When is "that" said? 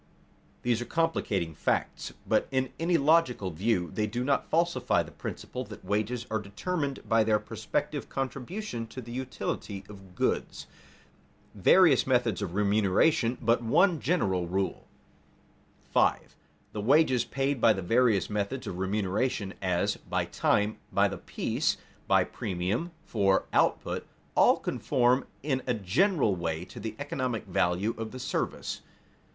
5.65-5.85